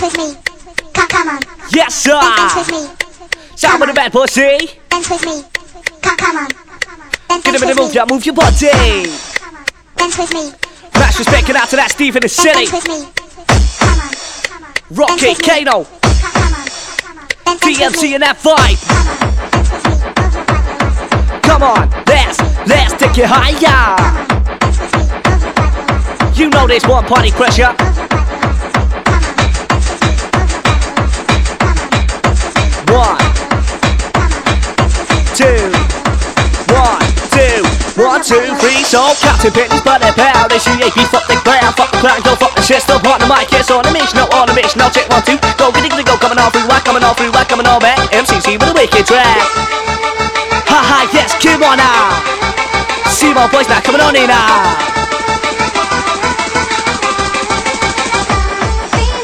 [0.00, 0.40] Dance with me.
[0.94, 1.40] Come, come on.
[1.72, 2.18] Yes, sir.
[2.18, 2.88] Dance with me.
[3.54, 4.80] Sound with the bad pussy.
[4.88, 5.44] Dance with me.
[6.00, 6.48] Come, come on.
[7.28, 8.00] Dance, Get dance with move, me.
[8.08, 8.70] move your body.
[9.36, 9.64] Come on.
[9.96, 10.52] Dance with me.
[10.94, 12.64] Mash respect it out to that Steve in the city.
[12.64, 13.04] dance with me.
[13.76, 14.08] Come on.
[14.48, 14.72] Come on.
[14.88, 15.40] Rocky, Dance.
[15.44, 16.64] Kano, Come, come on.
[16.96, 17.16] Come.
[17.44, 18.80] Dance, dance with DMC and that vibe.
[18.80, 19.20] Come on.
[19.52, 20.00] Dance with me.
[20.16, 21.44] Move your body.
[21.44, 24.00] Come on, let's, let's take it higher.
[24.00, 24.58] Come on.
[24.64, 25.04] Dance with me.
[25.28, 26.40] Move your body.
[26.40, 27.76] You know this one party pressure.
[35.40, 35.72] Two,
[36.68, 37.00] one,
[37.32, 37.64] two,
[37.96, 38.84] one, two, three.
[38.84, 40.52] So Captain Pitney's but they're proud.
[40.52, 43.00] ACAP, fuck the ground, fuck the clown, go fuck the system.
[43.08, 44.76] On the mic, yes, on the mission, no on the mission.
[44.76, 47.32] Now check one, two, go, giddy, giddy, go, coming all through, whack, coming all through,
[47.32, 47.96] whack, coming all back.
[48.12, 49.40] MCC with a wicked track.
[50.68, 52.20] Ha ha, yes, come on now.
[53.08, 55.00] See my boys now coming on in now.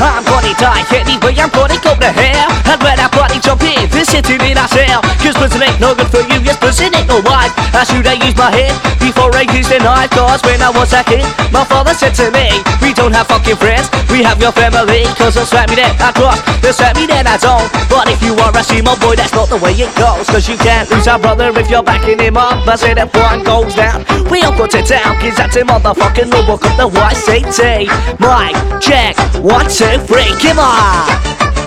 [0.00, 3.79] I'm gonna die anyway, I'm gonna go to hell And when I body jump in,
[4.10, 7.22] city in I sell Cause prison ain't no good for you, yes prison ain't no
[7.22, 10.10] wife How should I use my head before I use the knife?
[10.10, 11.22] Cause when I was a kid,
[11.54, 12.50] my father said to me
[12.82, 15.06] We don't have fucking friends, we have your family.
[15.14, 17.70] Cause they'll slap me then I cross, they'll slap me then I don't.
[17.86, 20.26] But if you are a my boy, that's not the way it goes.
[20.26, 22.66] Cause you can't lose our brother if you're backing him up.
[22.66, 25.14] I said if one goes down, we all go to town.
[25.22, 27.86] Cause that's a motherfucking book of the YCT
[28.18, 31.06] Mike, check, one, two, three, come on.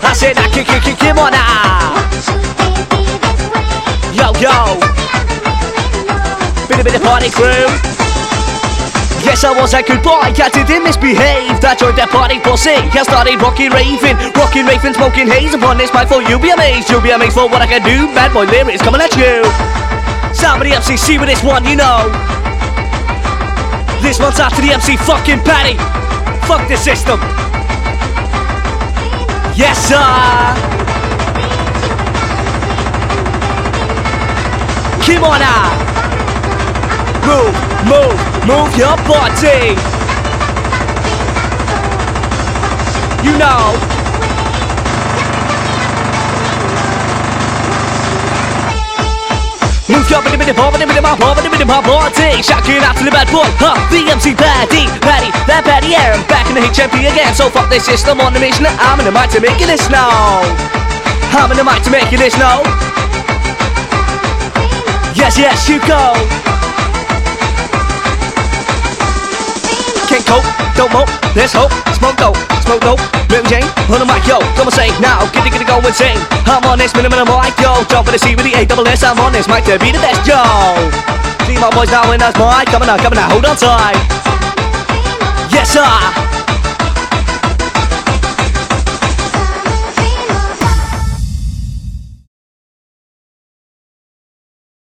[0.04, 1.63] I said I kick, kick, kick, come on now
[6.84, 7.64] A bit party crew.
[9.24, 11.56] Yes, I was a good boy, I didn't misbehave.
[11.64, 15.56] I joined that party for pussy, I started rocking raving Rocking raving, smoking haze.
[15.56, 16.92] Upon this mic for you'll be amazed.
[16.92, 19.48] You'll be amazed for what I can do, bad boy lyrics coming at you.
[20.36, 22.12] Somebody MCC with this one, you know.
[24.04, 25.80] This one's after the MC fucking Patty
[26.44, 27.16] Fuck the system.
[29.56, 30.04] Yes, sir.
[35.44, 35.83] Now
[37.34, 37.58] Move,
[37.90, 39.74] move, move your body.
[43.26, 43.74] You know.
[49.90, 53.50] Move your body, body, body, body, body, my body Shocking out to the bad boy,
[53.58, 57.34] huh, the MC Paddy Paddy, that Paddy Air, I'm back in the HMP again.
[57.34, 59.90] So fuck this system on the mission, I'm in the mic to make it this
[59.90, 60.46] now.
[61.34, 62.62] I'm in the mic to make it this now.
[65.18, 66.63] Yes, yes, you go
[70.14, 70.46] Can't cope,
[70.78, 71.74] don't mope, let's hope.
[71.98, 73.02] Smoke dope, smoke dope,
[73.34, 75.82] Mary Jane On the mic, yo, come on say now Get it, get it, go
[75.82, 76.22] insane.
[76.46, 79.02] I'm on this minimum mic, yo Jump with the C with the A double S
[79.02, 80.38] I'm on this mic to be the best, yo.
[81.50, 83.98] See my boys now in that's mic Coming out, coming out, hold on tight.
[85.50, 86.23] Yes, sir